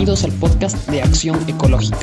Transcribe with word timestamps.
Bienvenidos 0.00 0.24
al 0.24 0.32
podcast 0.40 0.88
de 0.88 1.02
Acción 1.02 1.38
Ecológica. 1.46 1.98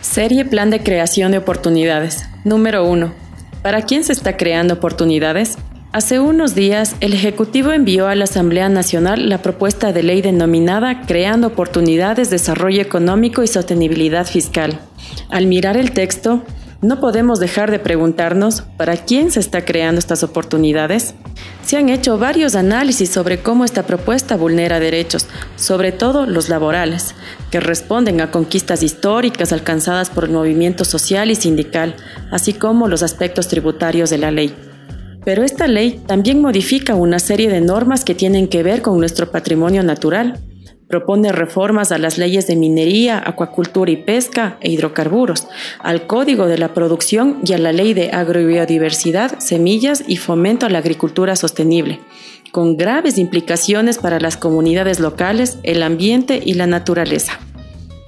Serie 0.00 0.46
Plan 0.46 0.70
de 0.70 0.82
Creación 0.82 1.32
de 1.32 1.36
Oportunidades. 1.36 2.24
Número 2.42 2.88
1. 2.88 3.12
¿Para 3.60 3.82
quién 3.82 4.02
se 4.02 4.14
está 4.14 4.38
creando 4.38 4.72
oportunidades? 4.72 5.58
Hace 5.92 6.20
unos 6.20 6.54
días, 6.54 6.96
el 7.00 7.12
Ejecutivo 7.12 7.72
envió 7.72 8.08
a 8.08 8.14
la 8.14 8.24
Asamblea 8.24 8.70
Nacional 8.70 9.28
la 9.28 9.42
propuesta 9.42 9.92
de 9.92 10.02
ley 10.02 10.22
denominada 10.22 11.02
Creando 11.02 11.48
Oportunidades, 11.48 12.30
Desarrollo 12.30 12.80
Económico 12.80 13.42
y 13.42 13.46
Sostenibilidad 13.46 14.26
Fiscal. 14.26 14.80
Al 15.28 15.46
mirar 15.46 15.76
el 15.76 15.90
texto, 15.90 16.42
no 16.84 17.00
podemos 17.00 17.40
dejar 17.40 17.70
de 17.70 17.78
preguntarnos 17.78 18.62
para 18.76 18.96
quién 18.96 19.30
se 19.30 19.40
está 19.40 19.64
creando 19.64 19.98
estas 19.98 20.22
oportunidades. 20.22 21.14
Se 21.64 21.78
han 21.78 21.88
hecho 21.88 22.18
varios 22.18 22.54
análisis 22.54 23.08
sobre 23.08 23.38
cómo 23.38 23.64
esta 23.64 23.84
propuesta 23.84 24.36
vulnera 24.36 24.80
derechos, 24.80 25.26
sobre 25.56 25.92
todo 25.92 26.26
los 26.26 26.50
laborales, 26.50 27.14
que 27.50 27.58
responden 27.58 28.20
a 28.20 28.30
conquistas 28.30 28.82
históricas 28.82 29.50
alcanzadas 29.50 30.10
por 30.10 30.24
el 30.24 30.32
movimiento 30.32 30.84
social 30.84 31.30
y 31.30 31.36
sindical, 31.36 31.96
así 32.30 32.52
como 32.52 32.86
los 32.86 33.02
aspectos 33.02 33.48
tributarios 33.48 34.10
de 34.10 34.18
la 34.18 34.30
ley. 34.30 34.54
Pero 35.24 35.42
esta 35.42 35.66
ley 35.66 36.02
también 36.06 36.42
modifica 36.42 36.94
una 36.94 37.18
serie 37.18 37.48
de 37.48 37.62
normas 37.62 38.04
que 38.04 38.14
tienen 38.14 38.46
que 38.46 38.62
ver 38.62 38.82
con 38.82 38.98
nuestro 38.98 39.30
patrimonio 39.30 39.82
natural, 39.82 40.38
Propone 40.94 41.32
reformas 41.32 41.90
a 41.90 41.98
las 41.98 42.18
leyes 42.18 42.46
de 42.46 42.54
minería, 42.54 43.20
acuacultura 43.26 43.90
y 43.90 43.96
pesca 43.96 44.58
e 44.60 44.70
hidrocarburos, 44.70 45.48
al 45.80 46.06
Código 46.06 46.46
de 46.46 46.56
la 46.56 46.72
Producción 46.72 47.38
y 47.44 47.52
a 47.52 47.58
la 47.58 47.72
Ley 47.72 47.94
de 47.94 48.12
Agrobiodiversidad, 48.12 49.40
Semillas 49.40 50.04
y 50.06 50.18
Fomento 50.18 50.66
a 50.66 50.68
la 50.68 50.78
Agricultura 50.78 51.34
Sostenible, 51.34 51.98
con 52.52 52.76
graves 52.76 53.18
implicaciones 53.18 53.98
para 53.98 54.20
las 54.20 54.36
comunidades 54.36 55.00
locales, 55.00 55.58
el 55.64 55.82
ambiente 55.82 56.40
y 56.44 56.54
la 56.54 56.68
naturaleza. 56.68 57.40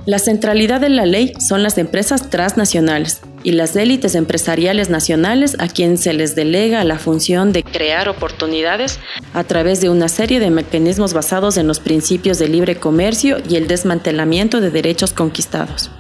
La 0.04 0.20
centralidad 0.20 0.80
de 0.80 0.90
la 0.90 1.06
ley 1.06 1.32
son 1.40 1.64
las 1.64 1.78
empresas 1.78 2.30
transnacionales 2.30 3.20
y 3.46 3.52
las 3.52 3.76
élites 3.76 4.16
empresariales 4.16 4.90
nacionales 4.90 5.54
a 5.60 5.68
quien 5.68 5.98
se 5.98 6.12
les 6.12 6.34
delega 6.34 6.82
la 6.82 6.98
función 6.98 7.52
de 7.52 7.62
crear 7.62 8.08
oportunidades 8.08 8.98
a 9.34 9.44
través 9.44 9.80
de 9.80 9.88
una 9.88 10.08
serie 10.08 10.40
de 10.40 10.50
mecanismos 10.50 11.12
basados 11.12 11.56
en 11.56 11.68
los 11.68 11.78
principios 11.78 12.40
de 12.40 12.48
libre 12.48 12.74
comercio 12.74 13.36
y 13.48 13.54
el 13.54 13.68
desmantelamiento 13.68 14.60
de 14.60 14.72
derechos 14.72 15.12
conquistados. 15.12 15.92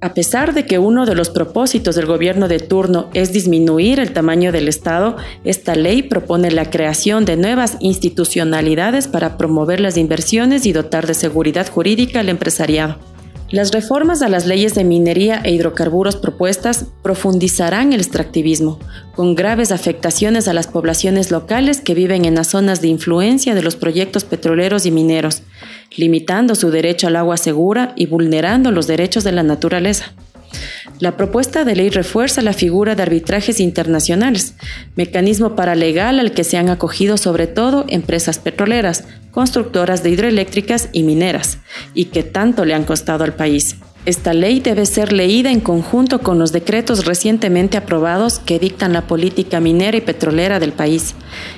A 0.00 0.12
pesar 0.12 0.54
de 0.54 0.66
que 0.66 0.80
uno 0.80 1.06
de 1.06 1.14
los 1.14 1.30
propósitos 1.30 1.94
del 1.94 2.06
gobierno 2.06 2.48
de 2.48 2.58
turno 2.58 3.10
es 3.14 3.32
disminuir 3.32 4.00
el 4.00 4.12
tamaño 4.12 4.50
del 4.50 4.66
Estado, 4.66 5.16
esta 5.44 5.76
ley 5.76 6.02
propone 6.02 6.50
la 6.50 6.68
creación 6.68 7.24
de 7.24 7.36
nuevas 7.36 7.76
institucionalidades 7.78 9.06
para 9.06 9.38
promover 9.38 9.78
las 9.78 9.96
inversiones 9.96 10.66
y 10.66 10.72
dotar 10.72 11.06
de 11.06 11.14
seguridad 11.14 11.70
jurídica 11.70 12.18
al 12.18 12.28
empresariado. 12.28 13.11
Las 13.52 13.70
reformas 13.70 14.22
a 14.22 14.30
las 14.30 14.46
leyes 14.46 14.74
de 14.74 14.82
minería 14.82 15.42
e 15.44 15.52
hidrocarburos 15.52 16.16
propuestas 16.16 16.86
profundizarán 17.02 17.92
el 17.92 18.00
extractivismo, 18.00 18.78
con 19.14 19.34
graves 19.34 19.72
afectaciones 19.72 20.48
a 20.48 20.54
las 20.54 20.68
poblaciones 20.68 21.30
locales 21.30 21.82
que 21.82 21.92
viven 21.92 22.24
en 22.24 22.34
las 22.34 22.46
zonas 22.46 22.80
de 22.80 22.88
influencia 22.88 23.54
de 23.54 23.62
los 23.62 23.76
proyectos 23.76 24.24
petroleros 24.24 24.86
y 24.86 24.90
mineros, 24.90 25.42
limitando 25.94 26.54
su 26.54 26.70
derecho 26.70 27.08
al 27.08 27.16
agua 27.16 27.36
segura 27.36 27.92
y 27.94 28.06
vulnerando 28.06 28.70
los 28.70 28.86
derechos 28.86 29.22
de 29.22 29.32
la 29.32 29.42
naturaleza. 29.42 30.14
La 31.00 31.16
propuesta 31.16 31.64
de 31.64 31.74
ley 31.74 31.90
refuerza 31.90 32.42
la 32.42 32.52
figura 32.52 32.94
de 32.94 33.02
arbitrajes 33.02 33.60
internacionales, 33.60 34.54
mecanismo 34.94 35.56
paralegal 35.56 36.20
al 36.20 36.32
que 36.32 36.44
se 36.44 36.56
han 36.56 36.68
acogido 36.68 37.16
sobre 37.16 37.46
todo 37.46 37.84
empresas 37.88 38.38
petroleras, 38.38 39.04
constructoras 39.30 40.02
de 40.02 40.10
hidroeléctricas 40.10 40.90
y 40.92 41.02
mineras, 41.02 41.58
y 41.94 42.06
que 42.06 42.22
tanto 42.22 42.64
le 42.64 42.74
han 42.74 42.84
costado 42.84 43.24
al 43.24 43.34
país. 43.34 43.76
Esta 44.04 44.34
ley 44.34 44.60
debe 44.60 44.84
ser 44.86 45.12
leída 45.12 45.50
en 45.50 45.60
conjunto 45.60 46.20
con 46.20 46.38
los 46.38 46.52
decretos 46.52 47.04
recientemente 47.04 47.76
aprobados 47.76 48.38
que 48.38 48.58
dictan 48.58 48.92
la 48.92 49.06
política 49.06 49.60
minera 49.60 49.96
y 49.96 50.00
petrolera 50.00 50.60
del 50.60 50.72
país, 50.72 51.14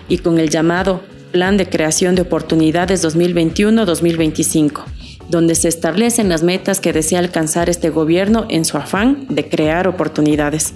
y 0.09 0.19
con 0.19 0.39
el 0.39 0.51
llamado 0.51 1.03
Plan 1.33 1.57
de 1.57 1.69
Creación 1.69 2.15
de 2.15 2.23
Oportunidades 2.23 3.05
2021-2025 3.05 4.85
donde 5.29 5.55
se 5.55 5.69
establecen 5.69 6.29
las 6.29 6.43
metas 6.43 6.81
que 6.81 6.93
desea 6.93 7.19
alcanzar 7.19 7.69
este 7.71 7.91
gobierno 7.91 8.47
en 8.49 8.65
su 8.65 8.77
afán 8.77 9.27
de 9.29 9.49
crear 9.49 9.89
oportunidades. 9.89 10.75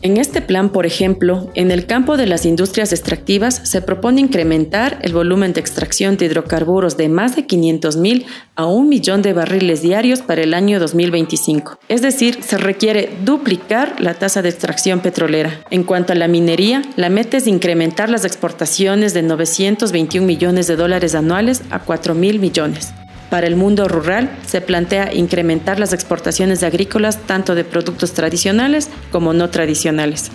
En 0.00 0.16
este 0.16 0.40
plan, 0.40 0.70
por 0.70 0.86
ejemplo, 0.86 1.50
en 1.54 1.72
el 1.72 1.86
campo 1.86 2.16
de 2.16 2.26
las 2.26 2.46
industrias 2.46 2.92
extractivas 2.92 3.60
se 3.64 3.82
propone 3.82 4.20
incrementar 4.20 5.00
el 5.02 5.12
volumen 5.12 5.52
de 5.52 5.60
extracción 5.60 6.16
de 6.16 6.26
hidrocarburos 6.26 6.96
de 6.96 7.08
más 7.08 7.34
de 7.34 7.44
500.000 7.44 8.24
a 8.54 8.66
un 8.66 8.88
millón 8.88 9.22
de 9.22 9.32
barriles 9.32 9.82
diarios 9.82 10.22
para 10.22 10.42
el 10.42 10.54
año 10.54 10.78
2025. 10.78 11.80
Es 11.88 12.00
decir, 12.00 12.44
se 12.44 12.58
requiere 12.58 13.10
duplicar 13.24 14.00
la 14.00 14.14
tasa 14.14 14.40
de 14.40 14.50
extracción 14.50 15.00
petrolera. 15.00 15.64
En 15.70 15.82
cuanto 15.82 16.12
a 16.12 16.16
la 16.16 16.28
minería, 16.28 16.82
la 16.94 17.10
meta 17.10 17.36
es 17.36 17.48
incrementar 17.48 18.08
las 18.08 18.24
exportaciones 18.24 19.14
de 19.14 19.22
921 19.22 20.24
millones 20.24 20.68
de 20.68 20.76
dólares 20.76 21.16
anuales 21.16 21.62
a 21.70 21.84
4.000 21.84 22.38
millones. 22.38 22.94
Para 23.30 23.46
el 23.46 23.56
mundo 23.56 23.88
rural 23.88 24.30
se 24.46 24.60
plantea 24.60 25.12
incrementar 25.12 25.78
las 25.78 25.92
exportaciones 25.92 26.62
agrícolas 26.62 27.26
tanto 27.26 27.54
de 27.54 27.64
productos 27.64 28.12
tradicionales 28.12 28.88
como 29.12 29.34
no 29.34 29.50
tradicionales. 29.50 30.30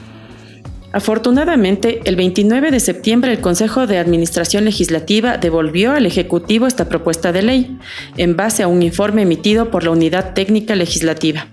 Afortunadamente, 0.91 2.01
el 2.05 2.15
29 2.15 2.69
de 2.69 2.79
septiembre 2.79 3.31
el 3.31 3.41
Consejo 3.41 3.87
de 3.87 3.97
Administración 3.97 4.63
Legislativa 4.65 5.37
devolvió 5.39 5.93
al 5.93 6.05
Ejecutivo 6.05 6.67
esta 6.67 6.87
propuesta 6.87 7.31
de 7.31 7.41
ley, 7.41 7.79
en 8.17 8.35
base 8.35 8.61
a 8.61 8.67
un 8.67 8.83
informe 8.83 9.23
emitido 9.23 9.71
por 9.71 9.83
la 9.83 9.89
Unidad 9.89 10.35
Técnica 10.35 10.75
Legislativa. 10.75 11.47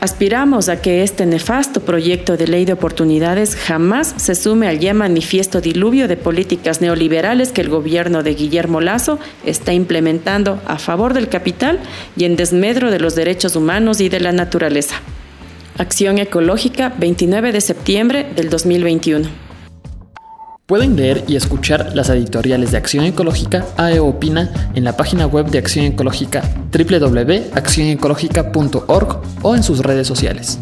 Aspiramos 0.00 0.68
a 0.68 0.82
que 0.82 1.02
este 1.02 1.24
nefasto 1.24 1.80
proyecto 1.80 2.36
de 2.36 2.46
ley 2.46 2.66
de 2.66 2.74
oportunidades 2.74 3.56
jamás 3.56 4.14
se 4.18 4.34
sume 4.34 4.68
al 4.68 4.78
ya 4.78 4.92
manifiesto 4.92 5.62
diluvio 5.62 6.06
de 6.06 6.18
políticas 6.18 6.82
neoliberales 6.82 7.50
que 7.50 7.62
el 7.62 7.70
gobierno 7.70 8.22
de 8.22 8.34
Guillermo 8.34 8.82
Lazo 8.82 9.18
está 9.46 9.72
implementando 9.72 10.60
a 10.66 10.78
favor 10.78 11.14
del 11.14 11.28
capital 11.28 11.80
y 12.14 12.24
en 12.24 12.36
desmedro 12.36 12.90
de 12.90 13.00
los 13.00 13.14
derechos 13.14 13.56
humanos 13.56 14.00
y 14.00 14.10
de 14.10 14.20
la 14.20 14.32
naturaleza. 14.32 14.96
Acción 15.78 16.18
Ecológica, 16.18 16.92
29 16.98 17.52
de 17.52 17.60
septiembre 17.60 18.26
del 18.36 18.50
2021. 18.50 19.45
Pueden 20.66 20.96
leer 20.96 21.24
y 21.28 21.36
escuchar 21.36 21.94
las 21.94 22.08
editoriales 22.08 22.72
de 22.72 22.78
Acción 22.78 23.04
Ecológica 23.04 23.64
AE 23.76 24.00
Opina 24.00 24.50
en 24.74 24.82
la 24.82 24.96
página 24.96 25.28
web 25.28 25.46
de 25.46 25.58
Acción 25.58 25.84
Ecológica 25.84 26.42
www.accionecológica.org 26.72 29.22
o 29.42 29.54
en 29.54 29.62
sus 29.62 29.78
redes 29.78 30.08
sociales. 30.08 30.58